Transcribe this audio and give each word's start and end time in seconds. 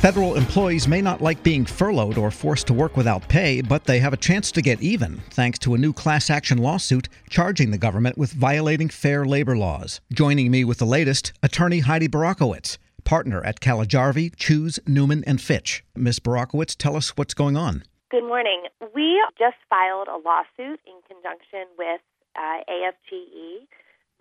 Federal 0.00 0.36
employees 0.36 0.86
may 0.86 1.02
not 1.02 1.20
like 1.20 1.42
being 1.42 1.64
furloughed 1.64 2.16
or 2.18 2.30
forced 2.30 2.68
to 2.68 2.72
work 2.72 2.96
without 2.96 3.26
pay, 3.26 3.60
but 3.60 3.82
they 3.82 3.98
have 3.98 4.12
a 4.12 4.16
chance 4.16 4.52
to 4.52 4.62
get 4.62 4.80
even 4.80 5.20
thanks 5.30 5.58
to 5.58 5.74
a 5.74 5.78
new 5.78 5.92
class 5.92 6.30
action 6.30 6.58
lawsuit 6.58 7.08
charging 7.28 7.72
the 7.72 7.78
government 7.78 8.16
with 8.16 8.30
violating 8.30 8.88
fair 8.88 9.24
labor 9.24 9.56
laws. 9.56 10.00
Joining 10.12 10.52
me 10.52 10.62
with 10.62 10.78
the 10.78 10.86
latest, 10.86 11.32
attorney 11.42 11.80
Heidi 11.80 12.06
Burakiewicz, 12.06 12.78
partner 13.02 13.42
at 13.42 13.58
Kalijarvi, 13.58 14.36
Chuzi, 14.36 14.78
Newman, 14.86 15.24
and 15.24 15.40
Fitch. 15.40 15.82
Ms. 15.96 16.20
Burakiewicz, 16.20 16.76
tell 16.76 16.94
us 16.94 17.16
what's 17.16 17.34
going 17.34 17.56
on. 17.56 17.82
Good 18.12 18.22
morning. 18.22 18.66
We 18.94 19.20
just 19.36 19.56
filed 19.68 20.06
a 20.06 20.18
lawsuit 20.24 20.78
in 20.86 20.94
conjunction 21.08 21.66
with 21.76 22.00
uh, 22.36 22.60
AFGE, 22.70 23.66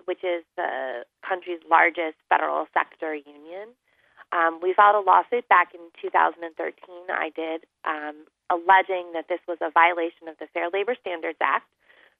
which 0.05 0.23
is 0.23 0.43
the 0.55 1.05
country's 1.21 1.61
largest 1.69 2.17
federal 2.29 2.65
sector 2.73 3.13
union. 3.13 3.75
Um, 4.31 4.59
we 4.61 4.73
filed 4.73 4.95
a 4.95 5.05
lawsuit 5.07 5.47
back 5.47 5.73
in 5.73 5.81
2013. 6.01 6.51
I 7.09 7.31
did, 7.35 7.65
um, 7.85 8.15
alleging 8.49 9.11
that 9.13 9.27
this 9.29 9.39
was 9.47 9.57
a 9.61 9.71
violation 9.71 10.27
of 10.27 10.37
the 10.39 10.47
Fair 10.53 10.69
Labor 10.71 10.95
Standards 10.99 11.37
Act 11.41 11.67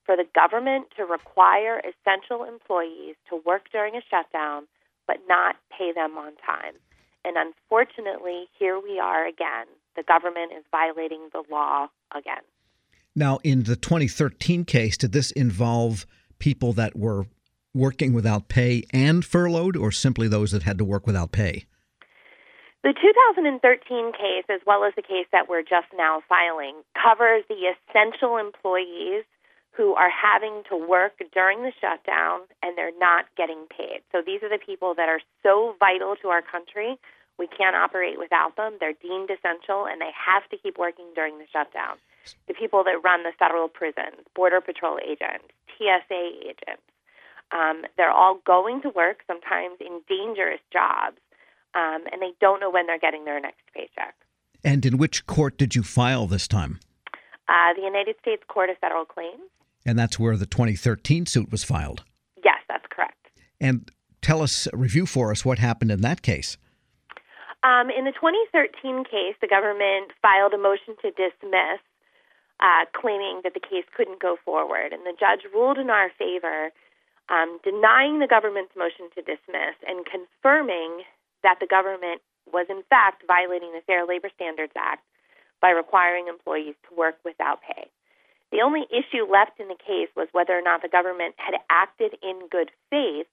for 0.04 0.16
the 0.16 0.24
government 0.34 0.86
to 0.96 1.04
require 1.04 1.80
essential 1.84 2.44
employees 2.44 3.16
to 3.28 3.36
work 3.44 3.68
during 3.70 3.94
a 3.94 4.02
shutdown 4.08 4.66
but 5.08 5.16
not 5.26 5.56
pay 5.76 5.90
them 5.92 6.16
on 6.16 6.32
time. 6.46 6.74
And 7.24 7.36
unfortunately, 7.36 8.46
here 8.58 8.78
we 8.78 9.00
are 9.00 9.26
again. 9.26 9.66
The 9.96 10.02
government 10.04 10.52
is 10.56 10.64
violating 10.70 11.28
the 11.32 11.42
law 11.50 11.88
again. 12.14 12.42
Now, 13.16 13.40
in 13.42 13.64
the 13.64 13.74
2013 13.74 14.64
case, 14.64 14.96
did 14.96 15.12
this 15.12 15.32
involve 15.32 16.06
people 16.38 16.72
that 16.74 16.96
were 16.96 17.26
working 17.74 18.12
without 18.12 18.48
pay 18.48 18.84
and 18.92 19.24
furloughed, 19.24 19.76
or 19.76 19.90
simply 19.90 20.28
those 20.28 20.52
that 20.52 20.62
had 20.62 20.78
to 20.78 20.84
work 20.84 21.06
without 21.06 21.32
pay? 21.32 21.64
The 22.84 22.94
2013 22.94 24.12
case, 24.12 24.46
as 24.48 24.60
well 24.64 24.84
as 24.84 24.94
the 24.94 25.02
case 25.02 25.26
that 25.32 25.48
we're 25.48 25.66
just 25.66 25.88
now 25.96 26.22
filing, 26.28 26.76
covers 26.94 27.42
the 27.48 27.74
essential 27.74 28.36
employees 28.36 29.24
who 29.72 29.94
are 29.94 30.10
having 30.10 30.62
to 30.70 30.76
work 30.76 31.18
during 31.34 31.62
the 31.62 31.72
shutdown 31.80 32.40
and 32.62 32.78
they're 32.78 32.96
not 32.98 33.26
getting 33.36 33.66
paid. 33.66 34.02
So 34.12 34.22
these 34.24 34.42
are 34.42 34.48
the 34.48 34.62
people 34.64 34.94
that 34.94 35.08
are 35.08 35.20
so 35.42 35.74
vital 35.80 36.14
to 36.22 36.28
our 36.28 36.42
country. 36.42 36.98
We 37.36 37.48
can't 37.48 37.74
operate 37.74 38.18
without 38.18 38.54
them. 38.56 38.78
They're 38.78 38.98
deemed 39.02 39.30
essential 39.30 39.86
and 39.86 40.00
they 40.00 40.10
have 40.14 40.48
to 40.50 40.56
keep 40.56 40.78
working 40.78 41.06
during 41.14 41.38
the 41.38 41.46
shutdown. 41.52 41.98
The 42.46 42.54
people 42.54 42.84
that 42.84 43.02
run 43.02 43.22
the 43.24 43.32
federal 43.38 43.68
prisons, 43.68 44.22
Border 44.34 44.60
Patrol 44.60 44.98
agents, 45.02 45.50
TSA 45.78 46.46
agents, 46.46 46.86
um, 47.50 47.82
they're 47.96 48.10
all 48.10 48.38
going 48.46 48.82
to 48.82 48.90
work, 48.90 49.22
sometimes 49.26 49.78
in 49.80 50.02
dangerous 50.08 50.60
jobs 50.72 51.18
um, 51.78 52.02
and 52.10 52.20
they 52.20 52.32
don't 52.40 52.60
know 52.60 52.70
when 52.70 52.86
they're 52.86 52.98
getting 52.98 53.24
their 53.24 53.40
next 53.40 53.62
paycheck. 53.72 54.14
And 54.64 54.84
in 54.84 54.98
which 54.98 55.26
court 55.26 55.56
did 55.56 55.74
you 55.74 55.82
file 55.82 56.26
this 56.26 56.48
time? 56.48 56.80
Uh, 57.48 57.72
the 57.76 57.82
United 57.82 58.16
States 58.20 58.42
Court 58.48 58.68
of 58.70 58.76
Federal 58.78 59.04
Claims. 59.04 59.48
And 59.86 59.98
that's 59.98 60.18
where 60.18 60.36
the 60.36 60.46
2013 60.46 61.26
suit 61.26 61.52
was 61.52 61.64
filed. 61.64 62.04
Yes, 62.44 62.58
that's 62.68 62.84
correct. 62.90 63.28
And 63.60 63.90
tell 64.20 64.42
us, 64.42 64.66
review 64.72 65.06
for 65.06 65.30
us 65.30 65.44
what 65.44 65.58
happened 65.58 65.92
in 65.92 66.00
that 66.02 66.22
case. 66.22 66.58
Um, 67.62 67.90
in 67.90 68.04
the 68.04 68.12
2013 68.12 69.04
case, 69.04 69.36
the 69.40 69.48
government 69.48 70.12
filed 70.20 70.52
a 70.52 70.58
motion 70.58 70.94
to 71.02 71.10
dismiss, 71.10 71.80
uh, 72.60 72.84
claiming 72.92 73.40
that 73.44 73.54
the 73.54 73.60
case 73.60 73.86
couldn't 73.96 74.20
go 74.20 74.36
forward. 74.44 74.92
And 74.92 75.02
the 75.06 75.14
judge 75.18 75.46
ruled 75.54 75.78
in 75.78 75.90
our 75.90 76.10
favor, 76.18 76.70
um, 77.30 77.58
denying 77.62 78.18
the 78.18 78.28
government's 78.28 78.74
motion 78.76 79.10
to 79.14 79.22
dismiss 79.22 79.78
and 79.86 80.04
confirming 80.06 81.06
that 81.42 81.58
the 81.60 81.66
government 81.66 82.20
was 82.52 82.66
in 82.68 82.82
fact 82.88 83.24
violating 83.26 83.72
the 83.72 83.84
Fair 83.86 84.06
Labor 84.06 84.30
Standards 84.34 84.72
Act 84.76 85.04
by 85.60 85.70
requiring 85.70 86.28
employees 86.28 86.74
to 86.88 86.96
work 86.96 87.16
without 87.24 87.60
pay. 87.62 87.90
The 88.50 88.62
only 88.62 88.86
issue 88.88 89.28
left 89.28 89.60
in 89.60 89.68
the 89.68 89.76
case 89.76 90.08
was 90.16 90.28
whether 90.32 90.56
or 90.56 90.62
not 90.62 90.80
the 90.80 90.88
government 90.88 91.34
had 91.36 91.60
acted 91.68 92.16
in 92.22 92.48
good 92.50 92.70
faith, 92.88 93.28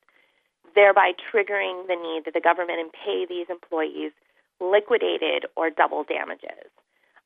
thereby 0.74 1.14
triggering 1.32 1.88
the 1.88 1.96
need 1.96 2.26
that 2.26 2.34
the 2.34 2.44
government 2.44 2.82
and 2.82 2.92
pay 2.92 3.26
these 3.26 3.48
employees 3.50 4.12
liquidated 4.60 5.46
or 5.56 5.70
double 5.70 6.04
damages. 6.04 6.68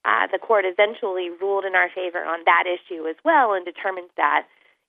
Uh, 0.05 0.27
the 0.31 0.39
court 0.39 0.65
eventually 0.65 1.29
ruled 1.29 1.65
in 1.65 1.75
our 1.75 1.89
favor 1.89 2.23
on 2.23 2.39
that 2.45 2.63
issue 2.69 3.07
as 3.07 3.15
well 3.25 3.53
and 3.53 3.65
determined 3.65 4.09
that, 4.17 4.45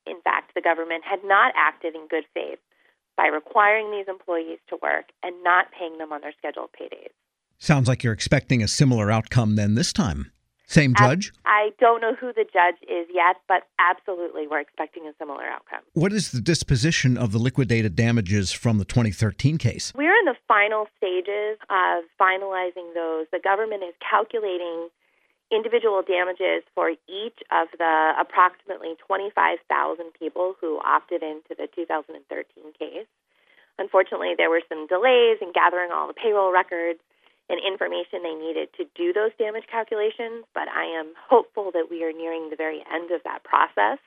in 0.06 0.20
fact, 0.22 0.52
the 0.54 0.60
government 0.60 1.02
had 1.04 1.24
not 1.24 1.52
acted 1.56 1.94
in 1.94 2.06
good 2.06 2.24
faith 2.32 2.60
by 3.20 3.26
requiring 3.26 3.90
these 3.90 4.06
employees 4.08 4.58
to 4.66 4.78
work 4.82 5.10
and 5.22 5.34
not 5.44 5.66
paying 5.78 5.98
them 5.98 6.10
on 6.10 6.22
their 6.22 6.32
scheduled 6.38 6.70
paydays. 6.72 7.12
Sounds 7.58 7.86
like 7.86 8.02
you're 8.02 8.14
expecting 8.14 8.62
a 8.62 8.68
similar 8.68 9.10
outcome 9.10 9.56
then 9.56 9.74
this 9.74 9.92
time. 9.92 10.32
Same 10.66 10.94
judge? 10.94 11.32
I 11.44 11.70
don't 11.78 12.00
know 12.00 12.14
who 12.14 12.32
the 12.32 12.46
judge 12.50 12.80
is 12.88 13.08
yet, 13.12 13.36
but 13.46 13.64
absolutely 13.78 14.46
we're 14.46 14.60
expecting 14.60 15.02
a 15.06 15.12
similar 15.18 15.44
outcome. 15.44 15.80
What 15.92 16.14
is 16.14 16.30
the 16.30 16.40
disposition 16.40 17.18
of 17.18 17.32
the 17.32 17.38
liquidated 17.38 17.94
damages 17.94 18.52
from 18.52 18.78
the 18.78 18.86
2013 18.86 19.58
case? 19.58 19.92
We're 19.94 20.16
in 20.16 20.24
the 20.24 20.36
final 20.48 20.86
stages 20.96 21.58
of 21.68 22.04
finalizing 22.18 22.94
those. 22.94 23.26
The 23.32 23.40
government 23.42 23.82
is 23.82 23.94
calculating 24.00 24.88
individual 25.50 26.02
damages 26.02 26.62
for 26.74 26.90
each 26.90 27.38
of 27.50 27.68
the 27.76 28.12
approximately 28.18 28.94
25,000 29.06 30.14
people 30.18 30.54
who 30.60 30.78
opted 30.84 31.22
into 31.22 31.54
the 31.58 31.68
2013 31.74 32.22
case. 32.78 33.06
Unfortunately, 33.78 34.34
there 34.36 34.50
were 34.50 34.62
some 34.68 34.86
delays 34.86 35.38
in 35.40 35.52
gathering 35.52 35.90
all 35.90 36.06
the 36.06 36.14
payroll 36.14 36.52
records 36.52 37.00
and 37.48 37.58
information 37.66 38.22
they 38.22 38.34
needed 38.34 38.68
to 38.78 38.84
do 38.94 39.12
those 39.12 39.32
damage 39.38 39.66
calculations, 39.70 40.44
but 40.54 40.68
I 40.68 40.84
am 40.84 41.12
hopeful 41.18 41.72
that 41.72 41.90
we 41.90 42.04
are 42.04 42.12
nearing 42.12 42.50
the 42.50 42.56
very 42.56 42.84
end 42.92 43.10
of 43.10 43.22
that 43.24 43.42
process. 43.42 43.98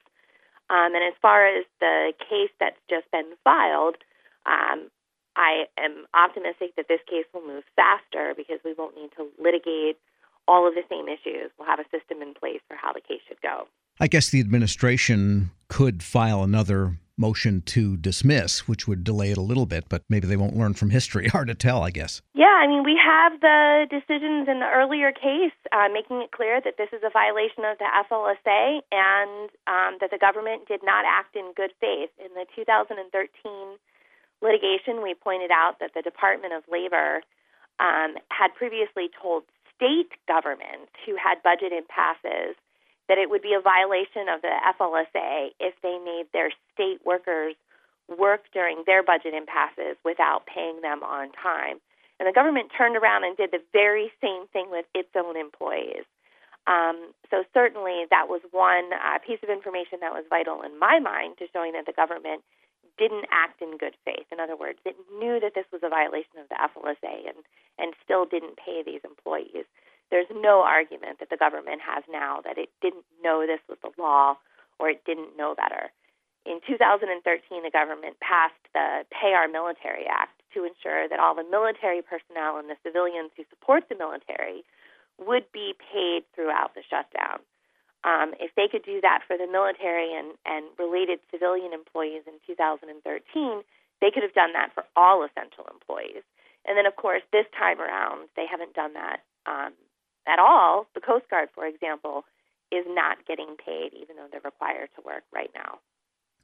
Um, 0.70 0.96
and 0.96 1.04
as 1.04 1.14
far 1.22 1.46
as 1.46 1.66
the 1.82 2.14
case 2.24 2.52
that's 2.60 2.80
just 2.90 3.10
been 3.12 3.36
filed, 3.44 3.98
um, 4.46 4.88
I 5.36 5.66
am 5.78 6.06
optimistic 6.14 6.76
that 6.78 6.88
this 6.88 7.02
case 7.10 7.26
will 7.34 7.46
move 7.46 7.64
faster 7.76 8.34
because 8.38 8.60
we 8.64 8.74
won't 8.74 8.96
need 8.96 9.12
to 9.18 9.28
litigate 9.42 9.98
all 10.48 10.68
of 10.68 10.76
the 10.76 10.84
same 10.90 11.08
issues. 11.08 11.52
We'll 11.58 11.68
have 11.68 11.80
a 11.80 11.90
system 11.98 12.22
in 12.22 12.34
place 12.34 12.62
for 12.68 12.76
how 12.76 12.94
the 12.94 13.02
case 13.02 13.22
should 13.28 13.42
go. 13.42 13.68
I 14.00 14.08
guess 14.08 14.30
the 14.30 14.40
administration 14.40 15.52
could 15.68 16.02
file 16.04 16.44
another 16.44 16.98
motion 17.18 17.62
to 17.62 17.96
dismiss, 17.98 18.68
which 18.68 18.88
would 18.88 19.04
delay 19.04 19.30
it 19.30 19.38
a 19.38 19.42
little 19.42 19.66
bit, 19.66 19.86
but 19.88 20.02
maybe 20.10 20.26
they 20.26 20.38
won't 20.38 20.58
learn 20.58 20.74
from 20.74 20.90
history. 20.90 21.28
Hard 21.32 21.48
to 21.48 21.56
tell, 21.56 21.84
I 21.84 21.92
guess. 21.92 22.22
Yeah, 22.34 22.58
I 22.58 22.68
mean, 22.68 22.84
we 22.84 22.98
have 22.98 23.40
the 23.40 23.86
decisions 23.90 24.48
in 24.50 24.60
the 24.60 24.70
earlier 24.74 25.12
case 25.12 25.54
uh, 25.72 25.90
making 25.94 26.22
it 26.22 26.32
clear 26.32 26.60
that 26.62 26.76
this 26.78 26.90
is 26.92 27.02
a 27.06 27.12
violation 27.12 27.66
of 27.66 27.78
the 27.78 27.86
FLSA 28.10 28.82
and 28.92 29.50
um, 29.68 29.98
that 30.02 30.10
the 30.10 30.18
government 30.18 30.68
did 30.68 30.82
not 30.84 31.06
act 31.06 31.36
in 31.36 31.54
good 31.56 31.72
faith. 31.80 32.10
In 32.18 32.34
the 32.34 32.46
2013 32.56 32.98
litigation, 34.42 35.04
we 35.04 35.14
pointed 35.14 35.52
out 35.52 35.78
that 35.80 35.92
the 35.94 36.02
Department 36.02 36.54
of 36.54 36.64
Labor 36.72 37.22
um, 37.80 38.18
had 38.30 38.54
previously 38.58 39.10
told 39.22 39.44
state 39.84 40.16
governments 40.28 40.96
who 41.06 41.20
had 41.20 41.44
budget 41.44 41.76
impasses 41.76 42.56
that 43.12 43.20
it 43.20 43.30
would 43.30 43.44
be 43.44 43.52
a 43.52 43.60
violation 43.60 44.32
of 44.32 44.40
the 44.40 44.56
FLSA 44.80 45.52
if 45.60 45.76
they 45.84 46.00
made 46.00 46.32
their 46.32 46.52
state 46.72 47.04
workers 47.04 47.56
work 48.08 48.48
during 48.54 48.84
their 48.88 49.04
budget 49.04 49.34
impasses 49.34 50.00
without 50.06 50.48
paying 50.48 50.80
them 50.80 51.04
on 51.04 51.32
time. 51.36 51.84
And 52.20 52.28
the 52.28 52.32
government 52.32 52.72
turned 52.72 52.96
around 52.96 53.26
and 53.26 53.36
did 53.36 53.52
the 53.52 53.64
very 53.74 54.12
same 54.24 54.48
thing 54.54 54.72
with 54.72 54.86
its 54.96 55.10
own 55.16 55.36
employees. 55.36 56.08
Um, 56.64 57.12
so 57.30 57.44
certainly 57.54 58.08
that 58.08 58.32
was 58.32 58.40
one 58.52 58.88
uh, 58.96 59.20
piece 59.20 59.44
of 59.44 59.50
information 59.50 60.00
that 60.00 60.16
was 60.16 60.24
vital 60.30 60.62
in 60.64 60.80
my 60.80 61.00
mind 61.00 61.36
to 61.40 61.46
showing 61.52 61.74
that 61.74 61.86
the 61.86 61.92
government 61.92 62.40
didn't 62.98 63.26
act 63.32 63.62
in 63.62 63.78
good 63.78 63.96
faith. 64.06 64.28
In 64.32 64.40
other 64.40 64.56
words, 64.56 64.80
it 64.86 64.96
knew 65.18 65.40
that 65.40 65.56
this 65.56 65.66
was 65.72 65.82
a 65.84 65.90
violation 65.90 66.38
of 66.38 66.50
the 66.50 66.60
FLSA 66.60 67.28
and, 67.28 67.42
and 67.80 67.94
still 68.04 68.26
didn't 68.26 68.58
pay 68.58 68.84
these 68.86 69.02
employees. 69.04 69.66
There's 70.12 70.30
no 70.30 70.62
argument 70.62 71.20
that 71.20 71.30
the 71.30 71.42
government 71.42 71.82
has 71.82 72.04
now 72.12 72.42
that 72.46 72.58
it 72.58 72.70
didn't 72.82 73.06
know 73.24 73.46
this 73.46 73.64
was 73.68 73.82
the 73.82 73.90
law 73.98 74.38
or 74.78 74.90
it 74.90 75.02
didn't 75.06 75.38
know 75.38 75.56
better. 75.56 75.90
In 76.46 76.60
2013, 76.68 77.18
the 77.64 77.72
government 77.72 78.20
passed 78.20 78.60
the 78.74 79.08
Pay 79.10 79.32
Our 79.32 79.48
Military 79.48 80.06
Act 80.06 80.36
to 80.54 80.68
ensure 80.68 81.08
that 81.08 81.20
all 81.20 81.34
the 81.34 81.48
military 81.48 82.02
personnel 82.04 82.60
and 82.60 82.70
the 82.70 82.78
civilians 82.84 83.32
who 83.36 83.44
support 83.50 83.88
the 83.88 83.96
military 83.96 84.64
would 85.18 85.48
be 85.54 85.74
paid 85.80 86.28
throughout 86.36 86.76
the 86.76 86.84
shutdown. 86.84 87.40
Um, 88.04 88.36
if 88.40 88.52
they 88.56 88.68
could 88.68 88.84
do 88.84 89.00
that 89.02 89.24
for 89.26 89.38
the 89.38 89.48
military 89.48 90.12
and, 90.12 90.36
and 90.46 90.66
related 90.78 91.20
civilian 91.32 91.72
employees 91.72 92.24
in 92.28 92.36
2013, 92.46 93.00
they 94.02 94.12
could 94.12 94.24
have 94.24 94.36
done 94.36 94.52
that 94.54 94.76
for 94.76 94.84
all 94.96 95.24
essential 95.24 95.64
employees. 95.72 96.24
And 96.68 96.78
then, 96.78 96.86
of 96.86 96.96
course, 96.96 97.24
this 97.32 97.48
time 97.58 97.80
around, 97.80 98.28
they 98.36 98.46
haven't 98.46 98.76
done 98.76 98.94
that 98.94 99.24
um, 99.46 99.72
at 100.28 100.40
all. 100.40 100.88
The 100.96 101.02
Coast 101.02 101.30
Guard, 101.30 101.50
for 101.56 101.66
example, 101.66 102.26
is 102.72 102.86
not 102.88 103.26
getting 103.28 103.56
paid, 103.56 103.94
even 103.94 104.16
though 104.16 104.28
they're 104.32 104.44
required 104.44 104.90
to 104.96 105.06
work 105.06 105.24
right 105.34 105.52
now. 105.56 105.80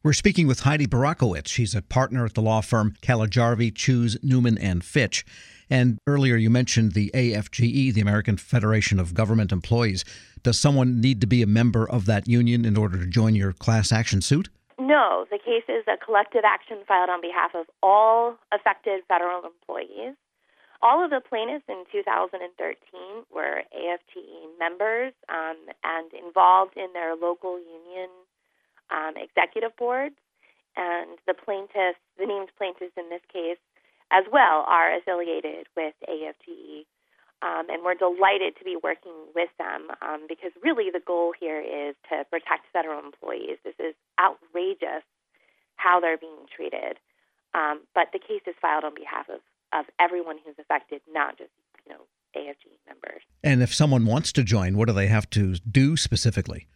We're 0.01 0.13
speaking 0.13 0.47
with 0.47 0.61
Heidi 0.61 0.87
Burakiewicz. 0.87 1.49
She's 1.49 1.75
a 1.75 1.81
partner 1.81 2.23
at 2.23 2.33
the 2.33 2.41
law 2.41 2.61
firm 2.61 2.93
Kalijarvi, 3.01 3.73
Chuzi, 3.73 4.23
Newman, 4.23 4.57
and 4.57 4.81
Fitch. 4.81 5.25
And 5.69 5.99
earlier 6.07 6.37
you 6.37 6.49
mentioned 6.49 6.93
the 6.93 7.11
AFGE, 7.13 7.93
the 7.93 7.99
American 7.99 8.37
Federation 8.37 8.97
of 8.97 9.13
Government 9.13 9.51
Employees. 9.51 10.05
Does 10.41 10.57
someone 10.57 11.01
need 11.01 11.19
to 11.19 11.27
be 11.27 11.41
a 11.41 11.47
member 11.47 11.85
of 11.85 12.05
that 12.05 12.29
union 12.29 12.63
in 12.63 12.77
order 12.77 12.97
to 12.97 13.07
join 13.07 13.35
your 13.35 13.51
class 13.51 13.91
action 13.91 14.21
suit? 14.21 14.47
No, 14.79 15.25
the 15.29 15.37
case 15.37 15.67
is 15.67 15.83
a 15.85 15.97
collective 15.97 16.45
action 16.45 16.77
filed 16.87 17.09
on 17.09 17.19
behalf 17.19 17.51
of 17.53 17.65
all 17.83 18.37
affected 18.53 19.01
federal 19.09 19.43
employees. 19.43 20.15
All 20.81 21.03
of 21.03 21.09
the 21.09 21.19
plaintiffs 21.19 21.65
in 21.67 21.83
2013 21.91 22.47
were 23.35 23.63
AFGE 23.75 24.57
members 24.57 25.11
um, 25.27 25.57
and 25.83 26.13
involved 26.13 26.77
in 26.77 26.87
their 26.93 27.17
local 27.17 27.59
union 27.59 28.07
um, 28.91 29.13
executive 29.17 29.75
boards. 29.77 30.15
And 30.77 31.17
the 31.27 31.33
plaintiffs, 31.33 31.99
the 32.17 32.25
named 32.25 32.49
plaintiffs 32.57 32.93
in 32.95 33.09
this 33.09 33.25
case, 33.31 33.59
as 34.11 34.25
well, 34.31 34.65
are 34.67 34.95
affiliated 34.95 35.67
with 35.75 35.93
AFGE. 36.07 36.85
Um, 37.41 37.69
and 37.69 37.83
we're 37.83 37.95
delighted 37.95 38.57
to 38.57 38.65
be 38.65 38.75
working 38.81 39.15
with 39.33 39.49
them 39.57 39.87
um, 40.01 40.25
because 40.27 40.51
really 40.61 40.91
the 40.91 40.99
goal 40.99 41.33
here 41.39 41.61
is 41.61 41.95
to 42.09 42.25
protect 42.29 42.67
federal 42.73 42.99
employees. 42.99 43.57
This 43.63 43.79
is 43.79 43.95
outrageous 44.19 45.07
how 45.77 45.99
they're 45.99 46.17
being 46.17 46.45
treated. 46.53 46.99
Um, 47.53 47.81
but 47.95 48.09
the 48.11 48.19
case 48.19 48.41
is 48.45 48.55
filed 48.61 48.83
on 48.83 48.93
behalf 48.93 49.27
of, 49.29 49.39
of 49.73 49.85
everyone 49.99 50.37
who's 50.45 50.55
affected, 50.59 51.01
not 51.11 51.37
just 51.37 51.51
you 51.85 51.93
know 51.93 52.01
AFGE 52.35 52.77
members. 52.87 53.21
And 53.43 53.63
if 53.63 53.73
someone 53.73 54.05
wants 54.05 54.31
to 54.33 54.43
join, 54.43 54.77
what 54.77 54.87
do 54.87 54.93
they 54.93 55.07
have 55.07 55.29
to 55.31 55.55
do 55.55 55.97
specifically? 55.97 56.67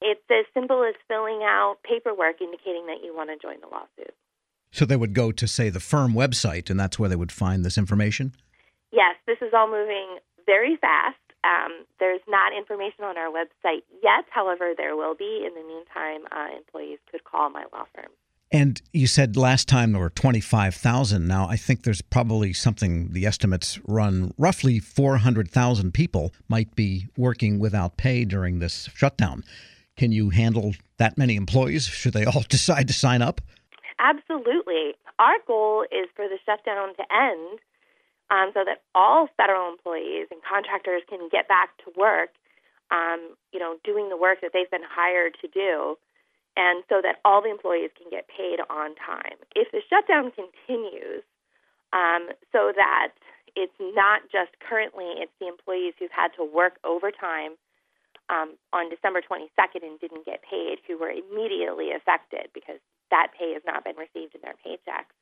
It's 0.00 0.20
as 0.30 0.46
simple 0.54 0.82
as 0.84 0.94
filling 1.08 1.40
out 1.42 1.76
paperwork 1.84 2.40
indicating 2.40 2.86
that 2.86 3.04
you 3.04 3.14
want 3.14 3.30
to 3.30 3.36
join 3.36 3.60
the 3.60 3.68
lawsuit. 3.68 4.14
So 4.72 4.84
they 4.84 4.96
would 4.96 5.14
go 5.14 5.32
to, 5.32 5.46
say, 5.48 5.68
the 5.68 5.80
firm 5.80 6.14
website, 6.14 6.70
and 6.70 6.78
that's 6.78 6.98
where 6.98 7.08
they 7.08 7.16
would 7.16 7.32
find 7.32 7.64
this 7.64 7.76
information? 7.76 8.32
Yes, 8.92 9.16
this 9.26 9.38
is 9.42 9.52
all 9.54 9.68
moving 9.68 10.18
very 10.46 10.76
fast. 10.76 11.16
Um, 11.42 11.86
there's 11.98 12.20
not 12.28 12.52
information 12.56 13.04
on 13.04 13.16
our 13.16 13.30
website 13.30 13.82
yet. 14.02 14.24
However, 14.30 14.72
there 14.76 14.96
will 14.96 15.14
be. 15.14 15.44
In 15.46 15.54
the 15.54 15.66
meantime, 15.66 16.26
uh, 16.30 16.56
employees 16.56 16.98
could 17.10 17.24
call 17.24 17.50
my 17.50 17.64
law 17.72 17.84
firm. 17.94 18.10
And 18.52 18.82
you 18.92 19.06
said 19.06 19.36
last 19.36 19.68
time 19.68 19.92
there 19.92 20.00
were 20.00 20.10
25,000. 20.10 21.26
Now, 21.26 21.46
I 21.48 21.56
think 21.56 21.84
there's 21.84 22.02
probably 22.02 22.52
something, 22.52 23.12
the 23.12 23.24
estimates 23.24 23.78
run 23.86 24.34
roughly 24.36 24.80
400,000 24.80 25.94
people 25.94 26.32
might 26.48 26.74
be 26.74 27.06
working 27.16 27.60
without 27.60 27.96
pay 27.96 28.24
during 28.24 28.58
this 28.58 28.88
shutdown. 28.94 29.44
Can 30.00 30.12
you 30.12 30.30
handle 30.30 30.72
that 30.96 31.18
many 31.18 31.36
employees? 31.36 31.84
Should 31.84 32.14
they 32.14 32.24
all 32.24 32.40
decide 32.48 32.88
to 32.88 32.94
sign 32.94 33.20
up? 33.20 33.42
Absolutely. 33.98 34.96
Our 35.18 35.36
goal 35.46 35.84
is 35.92 36.08
for 36.16 36.24
the 36.24 36.38
shutdown 36.46 36.96
to 36.96 37.04
end 37.12 37.60
um, 38.30 38.48
so 38.54 38.64
that 38.64 38.80
all 38.94 39.28
federal 39.36 39.68
employees 39.70 40.28
and 40.30 40.40
contractors 40.40 41.02
can 41.06 41.28
get 41.30 41.48
back 41.48 41.76
to 41.84 41.92
work, 42.00 42.30
um, 42.90 43.36
you 43.52 43.60
know, 43.60 43.76
doing 43.84 44.08
the 44.08 44.16
work 44.16 44.40
that 44.40 44.52
they've 44.54 44.70
been 44.70 44.88
hired 44.88 45.36
to 45.42 45.48
do, 45.48 45.98
and 46.56 46.82
so 46.88 47.04
that 47.04 47.20
all 47.22 47.42
the 47.42 47.50
employees 47.50 47.90
can 47.92 48.08
get 48.08 48.24
paid 48.24 48.56
on 48.70 48.96
time. 48.96 49.36
If 49.54 49.68
the 49.70 49.84
shutdown 49.84 50.32
continues, 50.32 51.28
um, 51.92 52.32
so 52.56 52.72
that 52.72 53.12
it's 53.54 53.76
not 53.78 54.22
just 54.32 54.56
currently 54.64 55.20
it's 55.20 55.36
the 55.44 55.48
employees 55.48 55.92
who've 55.98 56.08
had 56.08 56.32
to 56.40 56.42
work 56.42 56.80
overtime 56.88 57.60
um, 58.30 58.54
on 58.72 58.88
December 58.88 59.20
22nd 59.20 59.82
and 59.82 59.98
didn't 59.98 60.24
get 60.24 60.40
paid 60.46 60.78
who 60.86 60.96
were 60.96 61.10
immediately 61.10 61.90
affected 61.90 62.48
because 62.54 62.78
that 63.10 63.28
pay 63.36 63.52
has 63.52 63.62
not 63.66 63.84
been 63.84 63.96
received 63.96 64.34
in 64.34 64.40
their 64.40 64.54
paychecks. 64.64 65.12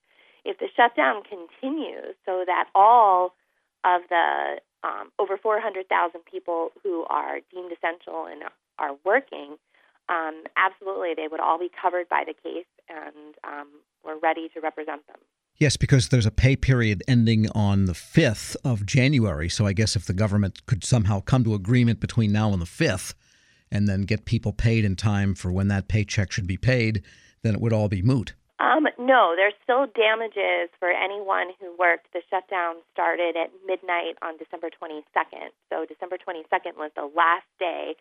If 0.44 0.58
the 0.58 0.68
shutdown 0.76 1.22
continues 1.24 2.14
so 2.24 2.44
that 2.46 2.68
all 2.74 3.34
of 3.84 4.02
the 4.08 4.60
um, 4.84 5.10
over 5.18 5.36
400,000 5.36 5.88
people 6.30 6.70
who 6.84 7.04
are 7.10 7.40
deemed 7.50 7.72
essential 7.72 8.26
and 8.26 8.44
are 8.78 8.94
working, 9.04 9.56
um, 10.08 10.44
absolutely 10.56 11.14
they 11.16 11.26
would 11.28 11.40
all 11.40 11.58
be 11.58 11.70
covered 11.70 12.08
by 12.08 12.22
the 12.24 12.34
case 12.34 12.68
and 12.88 13.34
um, 13.42 13.68
we're 14.04 14.18
ready 14.18 14.48
to 14.54 14.60
represent 14.60 15.06
them. 15.08 15.18
Yes, 15.58 15.76
because 15.76 16.08
there's 16.08 16.26
a 16.26 16.30
pay 16.30 16.54
period 16.54 17.02
ending 17.08 17.50
on 17.50 17.86
the 17.86 17.92
5th 17.92 18.54
of 18.64 18.86
January. 18.86 19.48
So 19.48 19.66
I 19.66 19.72
guess 19.72 19.96
if 19.96 20.06
the 20.06 20.14
government 20.14 20.64
could 20.66 20.84
somehow 20.84 21.20
come 21.20 21.42
to 21.42 21.54
agreement 21.54 21.98
between 21.98 22.30
now 22.30 22.52
and 22.52 22.62
the 22.62 22.66
5th 22.66 23.14
and 23.68 23.88
then 23.88 24.02
get 24.02 24.24
people 24.24 24.52
paid 24.52 24.84
in 24.84 24.94
time 24.94 25.34
for 25.34 25.50
when 25.50 25.66
that 25.66 25.88
paycheck 25.88 26.30
should 26.30 26.46
be 26.46 26.56
paid, 26.56 27.02
then 27.42 27.56
it 27.56 27.60
would 27.60 27.72
all 27.72 27.88
be 27.88 28.02
moot. 28.02 28.34
Um, 28.60 28.86
no, 29.00 29.34
there's 29.34 29.54
still 29.64 29.86
damages 29.98 30.70
for 30.78 30.90
anyone 30.90 31.50
who 31.60 31.74
worked. 31.76 32.06
The 32.12 32.22
shutdown 32.30 32.76
started 32.92 33.36
at 33.36 33.50
midnight 33.66 34.14
on 34.22 34.38
December 34.38 34.70
22nd. 34.70 35.50
So 35.70 35.86
December 35.86 36.18
22nd 36.18 36.78
was 36.78 36.92
the 36.94 37.10
last 37.16 37.46
day 37.58 37.96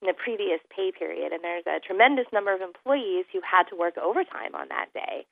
in 0.00 0.08
the 0.08 0.14
previous 0.14 0.60
pay 0.74 0.90
period, 0.90 1.32
and 1.32 1.44
there's 1.44 1.66
a 1.66 1.80
tremendous 1.80 2.26
number 2.32 2.54
of 2.54 2.62
employees 2.62 3.26
who 3.30 3.40
had 3.44 3.64
to 3.68 3.76
work 3.76 3.98
overtime 3.98 4.54
on 4.54 4.68
that 4.68 4.88
day. 4.94 5.26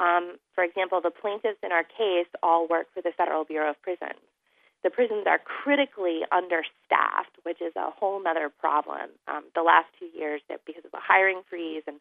Um, 0.00 0.38
for 0.54 0.64
example, 0.64 1.00
the 1.00 1.10
plaintiffs 1.10 1.58
in 1.62 1.72
our 1.72 1.84
case 1.84 2.26
all 2.42 2.66
work 2.66 2.86
for 2.92 3.02
the 3.02 3.12
Federal 3.16 3.44
Bureau 3.44 3.70
of 3.70 3.80
Prisons. 3.82 4.20
The 4.82 4.90
prisons 4.90 5.24
are 5.26 5.40
critically 5.40 6.20
understaffed, 6.30 7.40
which 7.44 7.62
is 7.62 7.72
a 7.74 7.90
whole 7.90 8.20
other 8.26 8.50
problem. 8.50 9.16
Um, 9.26 9.44
the 9.54 9.62
last 9.62 9.86
two 9.98 10.10
years, 10.12 10.42
because 10.66 10.84
of 10.84 10.92
a 10.92 11.00
hiring 11.00 11.40
freeze 11.48 11.82
and 11.86 12.00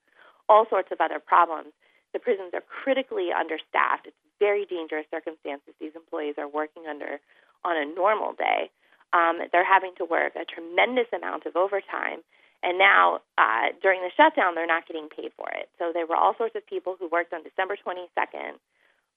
all 0.49 0.65
sorts 0.69 0.91
of 0.91 0.99
other 0.99 1.19
problems, 1.19 1.71
the 2.11 2.19
prisons 2.19 2.51
are 2.53 2.61
critically 2.61 3.29
understaffed. 3.31 4.07
It's 4.07 4.17
very 4.37 4.65
dangerous 4.65 5.05
circumstances 5.09 5.73
these 5.79 5.95
employees 5.95 6.35
are 6.37 6.47
working 6.47 6.83
under 6.89 7.21
on 7.63 7.77
a 7.77 7.85
normal 7.85 8.33
day. 8.33 8.69
Um, 9.13 9.39
they're 9.51 9.63
having 9.63 9.93
to 9.97 10.05
work 10.05 10.33
a 10.35 10.43
tremendous 10.43 11.07
amount 11.15 11.45
of 11.45 11.55
overtime 11.55 12.19
and 12.63 12.77
now, 12.77 13.19
uh, 13.37 13.75
during 13.81 14.01
the 14.01 14.11
shutdown, 14.15 14.55
they're 14.55 14.65
not 14.65 14.87
getting 14.87 15.09
paid 15.09 15.31
for 15.35 15.49
it. 15.51 15.69
So 15.77 15.91
there 15.93 16.07
were 16.07 16.15
all 16.15 16.33
sorts 16.37 16.55
of 16.55 16.65
people 16.65 16.95
who 16.97 17.09
worked 17.11 17.33
on 17.33 17.43
December 17.43 17.75
22nd 17.75 18.55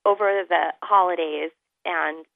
over 0.05 0.43
the 0.49 0.73
holidays 0.83 1.51
and 1.85 2.27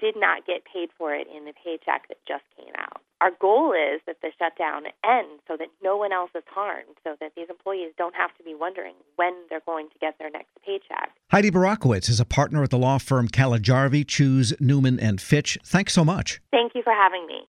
did 0.00 0.16
not 0.16 0.46
get 0.46 0.64
paid 0.64 0.88
for 0.96 1.14
it 1.14 1.26
in 1.28 1.44
the 1.44 1.52
paycheck 1.52 2.08
that 2.08 2.18
just 2.26 2.44
came 2.56 2.72
out. 2.78 3.00
Our 3.20 3.30
goal 3.40 3.72
is 3.72 4.00
that 4.06 4.16
the 4.22 4.30
shutdown 4.38 4.84
ends 5.04 5.40
so 5.46 5.56
that 5.56 5.68
no 5.82 5.96
one 5.96 6.12
else 6.12 6.30
is 6.34 6.42
harmed, 6.48 6.96
so 7.04 7.16
that 7.20 7.32
these 7.36 7.48
employees 7.48 7.92
don't 7.96 8.14
have 8.14 8.36
to 8.36 8.42
be 8.42 8.54
wondering 8.54 8.94
when 9.16 9.32
they're 9.48 9.64
going 9.64 9.88
to 9.90 9.98
get 9.98 10.18
their 10.18 10.30
next 10.30 10.50
paycheck. 10.64 11.12
Heidi 11.30 11.50
Burakiewicz 11.50 12.08
is 12.08 12.20
a 12.20 12.24
partner 12.24 12.62
at 12.62 12.70
the 12.70 12.78
law 12.78 12.98
firm 12.98 13.28
Kalijarvi, 13.28 14.04
Chuzi, 14.04 14.60
Newman, 14.60 14.98
and 14.98 15.20
Fitch. 15.20 15.56
Thanks 15.64 15.92
so 15.92 16.04
much. 16.04 16.40
Thank 16.50 16.74
you 16.74 16.82
for 16.82 16.92
having 16.92 17.26
me. 17.26 17.40